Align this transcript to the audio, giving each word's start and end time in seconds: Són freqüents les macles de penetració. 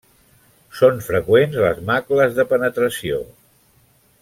Són 0.79 1.03
freqüents 1.07 1.59
les 1.65 1.83
macles 1.91 2.33
de 2.41 2.47
penetració. 2.55 3.21